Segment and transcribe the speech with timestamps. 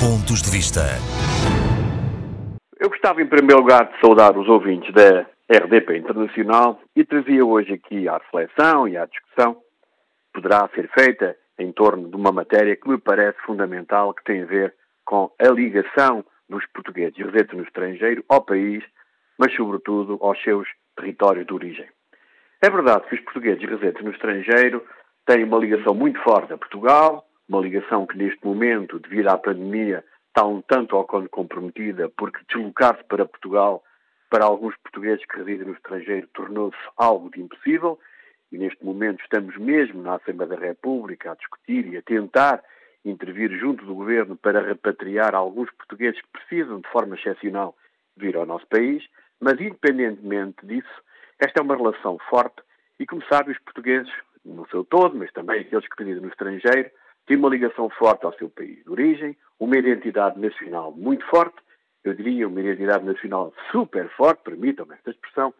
[0.00, 0.80] Pontos de Vista.
[2.80, 7.74] Eu gostava, em primeiro lugar, de saudar os ouvintes da RDP Internacional e trazia hoje
[7.74, 9.58] aqui à reflexão e à discussão
[10.32, 14.46] poderá ser feita em torno de uma matéria que me parece fundamental, que tem a
[14.46, 18.82] ver com a ligação dos portugueses residentes no estrangeiro ao país,
[19.38, 21.88] mas sobretudo aos seus territórios de origem.
[22.62, 24.82] É verdade que os portugueses residentes no estrangeiro
[25.26, 30.04] têm uma ligação muito forte a Portugal, uma ligação que neste momento, devido à pandemia,
[30.28, 33.82] está um tanto ao quanto comprometida, porque deslocar-se para Portugal,
[34.30, 37.98] para alguns portugueses que residem no estrangeiro, tornou-se algo de impossível,
[38.52, 42.62] e neste momento estamos mesmo na Assembleia da República a discutir e a tentar
[43.04, 47.74] intervir junto do Governo para repatriar alguns portugueses que precisam, de forma excepcional,
[48.16, 49.04] vir ao nosso país,
[49.40, 51.02] mas independentemente disso,
[51.40, 52.62] esta é uma relação forte
[53.00, 54.12] e, como sabe, os portugueses,
[54.44, 56.90] no seu todo, mas também aqueles que residem no estrangeiro,
[57.30, 61.54] têm uma ligação forte ao seu país de origem, uma identidade nacional muito forte,
[62.02, 65.54] eu diria uma identidade nacional super forte, permitam-me esta expressão,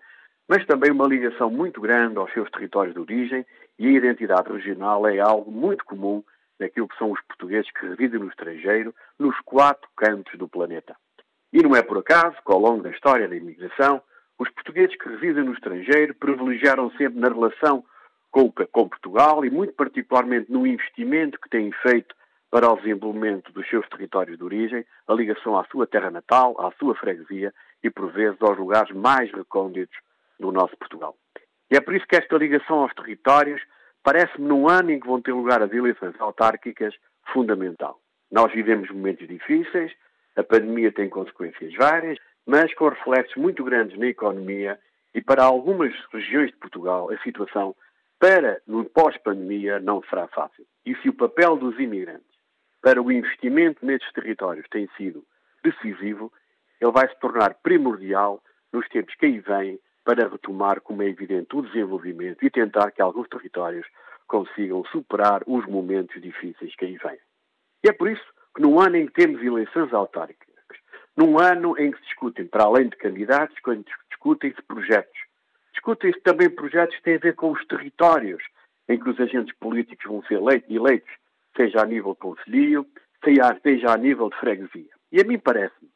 [0.48, 3.46] mas também uma ligação muito grande aos seus territórios de origem
[3.78, 6.24] e a identidade regional é algo muito comum
[6.58, 10.96] naquilo que são os portugueses que residem no estrangeiro, nos quatro cantos do planeta.
[11.52, 14.02] E não é por acaso que, ao longo da história da imigração,
[14.40, 17.84] os portugueses que residem no estrangeiro privilegiaram sempre na relação
[18.30, 22.14] com, com Portugal e, muito particularmente, no investimento que têm feito
[22.50, 26.72] para o desenvolvimento dos seus territórios de origem, a ligação à sua terra natal, à
[26.72, 29.96] sua freguesia e, por vezes, aos lugares mais recônditos
[30.38, 31.16] do nosso Portugal.
[31.70, 33.62] E é por isso que esta ligação aos territórios
[34.02, 36.94] parece-me, num ano em que vão ter lugar as eleições autárquicas,
[37.32, 38.00] fundamental.
[38.30, 39.92] Nós vivemos momentos difíceis,
[40.36, 44.78] a pandemia tem consequências várias, mas com reflexos muito grandes na economia
[45.14, 47.74] e para algumas regiões de Portugal a situação
[48.20, 50.66] para no pós-pandemia não será fácil.
[50.84, 52.28] E se o papel dos imigrantes
[52.82, 55.24] para o investimento nestes territórios tem sido
[55.64, 56.30] decisivo,
[56.80, 58.42] ele vai se tornar primordial
[58.72, 63.02] nos tempos que aí vêm para retomar, como é evidente, o desenvolvimento e tentar que
[63.02, 63.86] alguns territórios
[64.26, 67.18] consigam superar os momentos difíceis que aí vêm.
[67.82, 70.50] E é por isso que num ano em que temos eleições autárquicas,
[71.16, 73.56] num ano em que se discutem, para além de candidatos,
[74.10, 75.29] discutem-se projetos.
[75.72, 78.42] Discutem-se também projetos que têm a ver com os territórios
[78.88, 81.10] em que os agentes políticos vão ser eleitos,
[81.56, 82.86] seja a nível conselho,
[83.22, 84.90] seja a nível de freguesia.
[85.12, 85.90] E a mim parece-me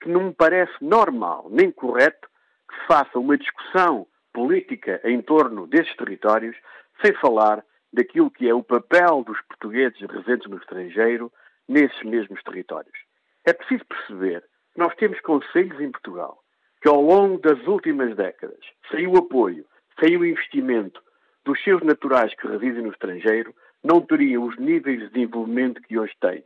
[0.00, 2.28] que não me parece normal nem correto
[2.68, 6.56] que se faça uma discussão política em torno destes territórios
[7.02, 11.32] sem falar daquilo que é o papel dos portugueses residentes no estrangeiro
[11.68, 12.96] nesses mesmos territórios.
[13.44, 14.42] É preciso perceber
[14.74, 16.42] que nós temos conselhos em Portugal
[16.86, 18.60] que ao longo das últimas décadas,
[18.92, 19.66] sem o apoio,
[19.98, 21.02] sem o investimento
[21.44, 23.52] dos seus naturais que residem no estrangeiro,
[23.82, 26.44] não teriam os níveis de desenvolvimento que hoje têm.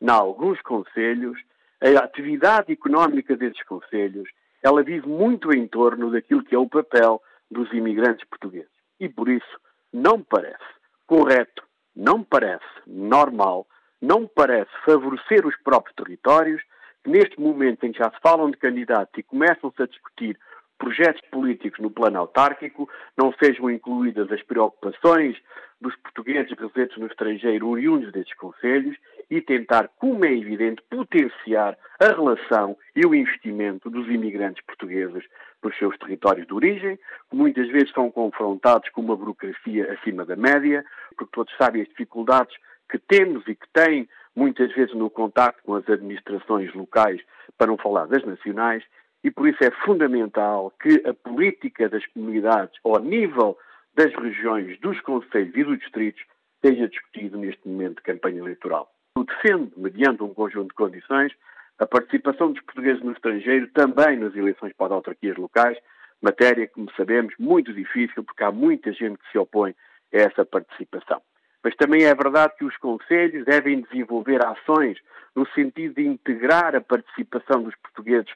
[0.00, 1.36] Em alguns conselhos,
[1.82, 4.30] a atividade económica desses conselhos
[4.62, 7.20] ela vive muito em torno daquilo que é o papel
[7.50, 8.70] dos imigrantes portugueses.
[9.00, 9.60] E por isso
[9.92, 10.70] não parece
[11.04, 11.64] correto,
[11.96, 13.66] não parece normal,
[14.00, 16.62] não parece favorecer os próprios territórios,
[17.06, 20.38] neste momento em que já se falam de candidatos e começam-se a discutir
[20.78, 25.36] projetos políticos no plano autárquico, não sejam incluídas as preocupações
[25.80, 28.96] dos portugueses residentes no estrangeiro oriundos destes conselhos
[29.30, 35.24] e tentar, como é evidente, potenciar a relação e o investimento dos imigrantes portugueses
[35.62, 36.96] nos seus territórios de origem,
[37.30, 40.84] que muitas vezes são confrontados com uma burocracia acima da média,
[41.16, 42.54] porque todos sabem as dificuldades
[42.90, 47.20] que temos e que têm muitas vezes no contato com as administrações locais,
[47.56, 48.84] para não falar das nacionais,
[49.22, 53.58] e por isso é fundamental que a política das comunidades, ao nível
[53.94, 56.22] das regiões, dos conselhos e dos distritos,
[56.64, 58.90] seja discutido neste momento de campanha eleitoral.
[59.16, 61.32] Eu defendo, mediante um conjunto de condições,
[61.78, 65.78] a participação dos portugueses no estrangeiro também nas eleições para autarquias locais,
[66.22, 69.74] matéria, como sabemos, muito difícil, porque há muita gente que se opõe
[70.12, 71.22] a essa participação.
[71.62, 74.98] Mas também é verdade que os conselhos devem desenvolver ações
[75.34, 78.30] no sentido de integrar a participação dos portugueses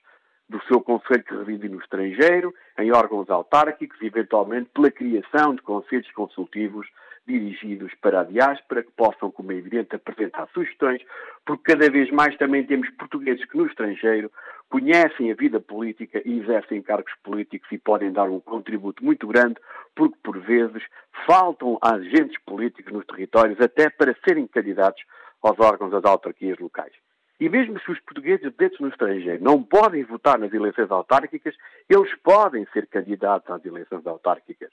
[0.48, 6.10] do seu conselho que reside no estrangeiro, em órgãos autárquicos, eventualmente pela criação de conselhos
[6.12, 6.86] consultivos
[7.26, 11.02] dirigidos para a diáspora, que possam, como é evidente, apresentar sugestões,
[11.44, 14.30] porque cada vez mais também temos portugueses que no estrangeiro
[14.68, 19.56] conhecem a vida política e exercem cargos políticos e podem dar um contributo muito grande,
[19.94, 20.82] porque por vezes
[21.26, 25.02] faltam agentes políticos nos territórios até para serem candidatos
[25.42, 26.92] aos órgãos das autarquias locais.
[27.40, 31.54] E mesmo se os portugueses residentes no estrangeiro não podem votar nas eleições autárquicas,
[31.88, 34.70] eles podem ser candidatos às eleições autárquicas.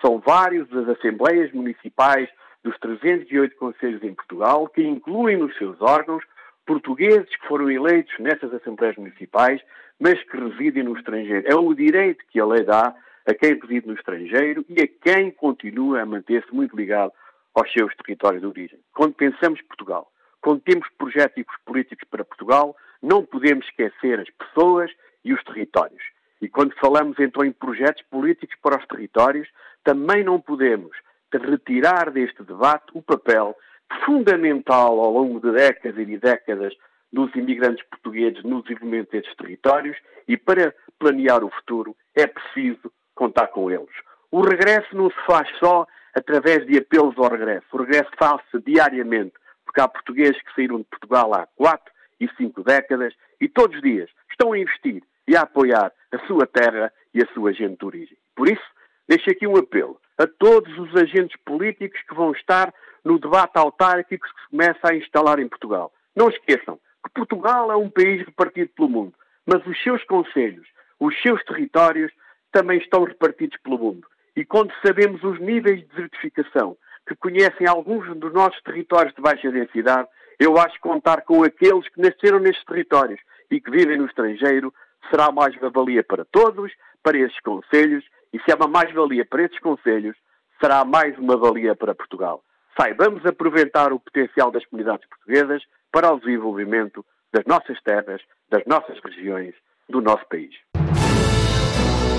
[0.00, 2.28] São vários as assembleias municipais
[2.62, 6.24] dos 308 conselhos em Portugal que incluem nos seus órgãos
[6.66, 9.60] portugueses que foram eleitos nessas Assembleias Municipais,
[9.98, 11.44] mas que residem no estrangeiro.
[11.46, 12.94] É o direito que a lei dá
[13.26, 17.12] a quem reside no estrangeiro e a quem continua a manter-se muito ligado
[17.54, 18.78] aos seus territórios de origem.
[18.94, 20.10] Quando pensamos Portugal,
[20.40, 24.90] quando temos projetos políticos para Portugal, não podemos esquecer as pessoas
[25.24, 26.02] e os territórios.
[26.42, 29.48] E quando falamos então em projetos políticos para os territórios,
[29.84, 30.90] também não podemos
[31.32, 33.56] retirar deste debate o papel
[34.04, 36.74] fundamental ao longo de décadas e décadas
[37.12, 39.96] dos imigrantes portugueses no desenvolvimento destes territórios
[40.26, 43.94] e para planear o futuro é preciso contar com eles.
[44.30, 47.66] O regresso não se faz só através de apelos ao regresso.
[47.72, 49.34] O regresso faz-se diariamente,
[49.64, 53.82] porque há portugueses que saíram de Portugal há quatro e cinco décadas e todos os
[53.82, 57.84] dias estão a investir e a apoiar a sua terra e a sua gente de
[57.84, 58.16] origem.
[58.34, 58.64] Por isso,
[59.08, 62.72] deixo aqui um apelo a todos os agentes políticos que vão estar
[63.04, 65.92] no debate autárquico que se começa a instalar em Portugal.
[66.14, 69.14] Não esqueçam que Portugal é um país repartido pelo mundo,
[69.46, 70.66] mas os seus conselhos,
[71.00, 72.12] os seus territórios
[72.52, 74.06] também estão repartidos pelo mundo.
[74.36, 76.76] E quando sabemos os níveis de desertificação
[77.06, 80.08] que conhecem alguns dos nossos territórios de baixa densidade,
[80.38, 83.20] eu acho que contar com aqueles que nasceram nestes territórios
[83.50, 84.72] e que vivem no estrangeiro
[85.10, 86.72] será mais valia para todos,
[87.02, 90.16] para esses conselhos, e se é uma mais-valia para esses conselhos,
[90.60, 92.42] será mais uma valia para Portugal.
[92.78, 98.98] Saibamos aproveitar o potencial das comunidades portuguesas para o desenvolvimento das nossas terras, das nossas
[99.04, 99.54] regiões,
[99.88, 100.54] do nosso país.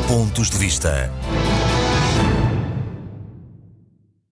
[0.08, 1.10] Pontos de vista.